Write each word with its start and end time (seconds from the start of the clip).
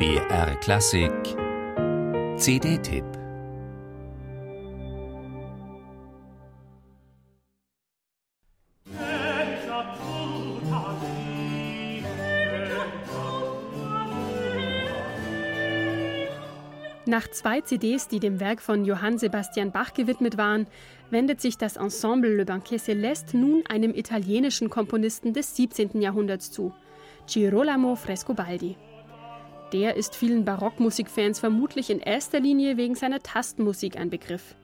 BR 0.00 0.56
Klassik 0.60 1.12
CD-Tipp 2.38 3.04
Nach 17.04 17.28
zwei 17.30 17.60
CDs, 17.60 18.08
die 18.08 18.20
dem 18.20 18.40
Werk 18.40 18.62
von 18.62 18.86
Johann 18.86 19.18
Sebastian 19.18 19.70
Bach 19.70 19.92
gewidmet 19.92 20.38
waren, 20.38 20.66
wendet 21.10 21.42
sich 21.42 21.58
das 21.58 21.76
Ensemble 21.76 22.36
Le 22.36 22.46
Banquet 22.46 22.78
Céleste 22.78 23.36
nun 23.36 23.64
einem 23.68 23.92
italienischen 23.94 24.70
Komponisten 24.70 25.34
des 25.34 25.54
17. 25.56 26.00
Jahrhunderts 26.00 26.50
zu, 26.50 26.72
Girolamo 27.26 27.96
Frescobaldi. 27.96 28.78
Der 29.72 29.96
ist 29.96 30.16
vielen 30.16 30.44
Barockmusikfans 30.44 31.38
vermutlich 31.38 31.90
in 31.90 32.00
erster 32.00 32.40
Linie 32.40 32.76
wegen 32.76 32.96
seiner 32.96 33.20
Tastenmusik 33.20 33.96
ein 33.96 34.10
Begriff. 34.10 34.56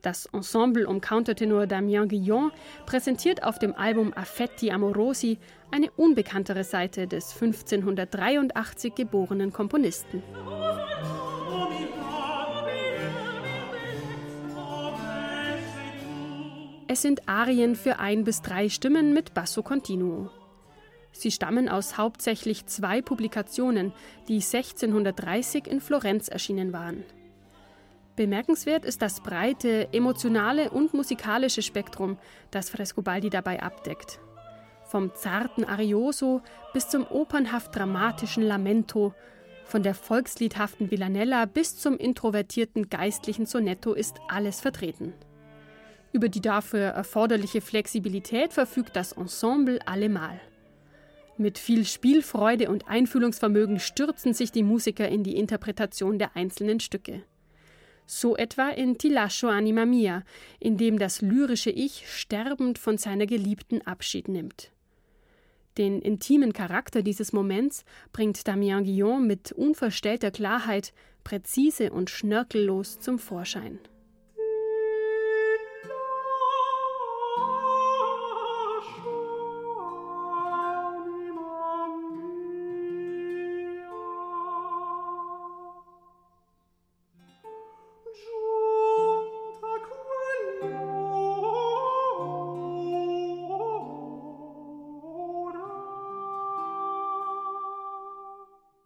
Das 0.00 0.26
Ensemble 0.26 0.86
um 0.88 1.00
Countertenor 1.00 1.66
Damien 1.66 2.08
Guillon 2.08 2.50
präsentiert 2.86 3.44
auf 3.44 3.58
dem 3.58 3.74
Album 3.74 4.12
Affetti 4.16 4.72
Amorosi 4.72 5.38
eine 5.70 5.90
unbekanntere 5.92 6.64
Seite 6.64 7.06
des 7.06 7.32
1583 7.32 8.94
geborenen 8.94 9.52
Komponisten. 9.52 10.22
Es 16.88 17.00
sind 17.00 17.28
Arien 17.28 17.76
für 17.76 18.00
ein 18.00 18.24
bis 18.24 18.42
drei 18.42 18.68
Stimmen 18.68 19.14
mit 19.14 19.34
Basso 19.34 19.62
Continuo. 19.62 20.30
Sie 21.12 21.30
stammen 21.30 21.68
aus 21.68 21.98
hauptsächlich 21.98 22.66
zwei 22.66 23.02
Publikationen, 23.02 23.92
die 24.28 24.36
1630 24.36 25.66
in 25.66 25.80
Florenz 25.80 26.28
erschienen 26.28 26.72
waren. 26.72 27.04
Bemerkenswert 28.16 28.84
ist 28.84 29.00
das 29.00 29.20
breite, 29.20 29.88
emotionale 29.92 30.70
und 30.70 30.92
musikalische 30.92 31.62
Spektrum, 31.62 32.18
das 32.50 32.68
Frescobaldi 32.68 33.30
dabei 33.30 33.62
abdeckt. 33.62 34.20
Vom 34.84 35.14
zarten 35.14 35.64
Arioso 35.64 36.42
bis 36.74 36.88
zum 36.88 37.06
opernhaft 37.06 37.74
dramatischen 37.74 38.42
Lamento, 38.42 39.14
von 39.64 39.82
der 39.82 39.94
volksliedhaften 39.94 40.90
Villanella 40.90 41.46
bis 41.46 41.78
zum 41.78 41.96
introvertierten 41.96 42.90
geistlichen 42.90 43.46
Sonetto 43.46 43.94
ist 43.94 44.16
alles 44.28 44.60
vertreten. 44.60 45.14
Über 46.12 46.28
die 46.28 46.42
dafür 46.42 46.88
erforderliche 46.88 47.62
Flexibilität 47.62 48.52
verfügt 48.52 48.96
das 48.96 49.12
Ensemble 49.12 49.78
allemal. 49.86 50.38
Mit 51.38 51.58
viel 51.58 51.84
Spielfreude 51.86 52.68
und 52.68 52.88
Einfühlungsvermögen 52.88 53.78
stürzen 53.80 54.34
sich 54.34 54.52
die 54.52 54.62
Musiker 54.62 55.08
in 55.08 55.24
die 55.24 55.36
Interpretation 55.36 56.18
der 56.18 56.36
einzelnen 56.36 56.78
Stücke. 56.78 57.22
So 58.06 58.36
etwa 58.36 58.68
in 58.68 58.98
Ti 58.98 59.08
lascio 59.08 59.48
anima 59.48 59.86
mia, 59.86 60.24
in 60.60 60.76
dem 60.76 60.98
das 60.98 61.22
lyrische 61.22 61.70
Ich 61.70 62.10
sterbend 62.10 62.78
von 62.78 62.98
seiner 62.98 63.26
Geliebten 63.26 63.80
Abschied 63.82 64.28
nimmt. 64.28 64.70
Den 65.78 66.02
intimen 66.02 66.52
Charakter 66.52 67.02
dieses 67.02 67.32
Moments 67.32 67.84
bringt 68.12 68.46
Damien 68.46 68.84
Guillon 68.84 69.26
mit 69.26 69.52
unverstellter 69.52 70.30
Klarheit, 70.30 70.92
präzise 71.24 71.92
und 71.92 72.10
schnörkellos 72.10 73.00
zum 73.00 73.18
Vorschein. 73.18 73.78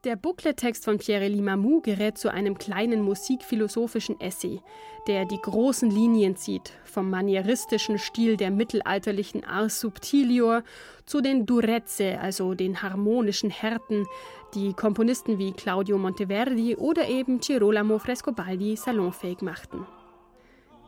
Der 0.06 0.14
Booklet-Text 0.14 0.84
von 0.84 0.98
Pierre 0.98 1.26
Limamou 1.26 1.80
gerät 1.80 2.16
zu 2.16 2.32
einem 2.32 2.58
kleinen 2.58 3.02
musikphilosophischen 3.02 4.20
Essay, 4.20 4.62
der 5.08 5.24
die 5.24 5.40
großen 5.42 5.90
Linien 5.90 6.36
zieht, 6.36 6.74
vom 6.84 7.10
manieristischen 7.10 7.98
Stil 7.98 8.36
der 8.36 8.52
mittelalterlichen 8.52 9.44
Ars 9.44 9.80
Subtilior 9.80 10.62
zu 11.06 11.20
den 11.20 11.44
Durezze, 11.44 12.20
also 12.20 12.54
den 12.54 12.82
harmonischen 12.82 13.50
Härten, 13.50 14.06
die 14.54 14.74
Komponisten 14.74 15.40
wie 15.40 15.50
Claudio 15.50 15.98
Monteverdi 15.98 16.76
oder 16.76 17.08
eben 17.08 17.40
Girolamo 17.40 17.98
Frescobaldi 17.98 18.76
salonfähig 18.76 19.42
machten. 19.42 19.88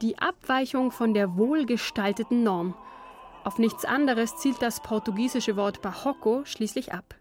Die 0.01 0.17
Abweichung 0.17 0.93
von 0.93 1.13
der 1.13 1.37
wohlgestalteten 1.37 2.45
Norm. 2.45 2.73
Auf 3.43 3.59
nichts 3.59 3.85
anderes 3.85 4.37
zielt 4.37 4.63
das 4.63 4.81
portugiesische 4.81 5.57
Wort 5.57 5.83
Barroco 5.83 6.45
schließlich 6.45 6.93
ab. 6.93 7.17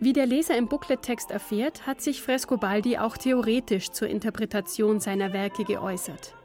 Wie 0.00 0.12
der 0.12 0.26
Leser 0.26 0.56
im 0.56 0.68
Booklet-Text 0.68 1.32
erfährt, 1.32 1.86
hat 1.86 2.00
sich 2.00 2.22
Frescobaldi 2.22 2.98
auch 2.98 3.16
theoretisch 3.16 3.90
zur 3.90 4.08
Interpretation 4.08 5.00
seiner 5.00 5.32
Werke 5.32 5.64
geäußert. 5.64 6.36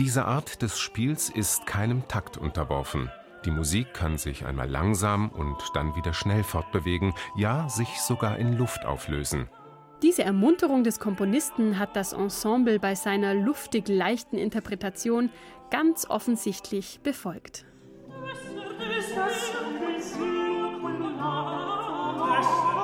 Diese 0.00 0.24
Art 0.24 0.62
des 0.62 0.78
Spiels 0.78 1.30
ist 1.30 1.66
keinem 1.66 2.08
Takt 2.08 2.36
unterworfen. 2.36 3.08
Die 3.44 3.52
Musik 3.52 3.94
kann 3.94 4.18
sich 4.18 4.44
einmal 4.44 4.68
langsam 4.68 5.30
und 5.30 5.56
dann 5.74 5.94
wieder 5.94 6.12
schnell 6.12 6.42
fortbewegen, 6.42 7.14
ja 7.36 7.68
sich 7.68 8.00
sogar 8.00 8.36
in 8.38 8.58
Luft 8.58 8.84
auflösen. 8.84 9.48
Diese 10.02 10.24
Ermunterung 10.24 10.82
des 10.82 10.98
Komponisten 10.98 11.78
hat 11.78 11.94
das 11.94 12.12
Ensemble 12.12 12.80
bei 12.80 12.96
seiner 12.96 13.32
luftig 13.32 13.86
leichten 13.88 14.36
Interpretation 14.36 15.30
ganz 15.70 16.04
offensichtlich 16.10 17.00
befolgt. 17.04 17.64
bless 22.36 22.75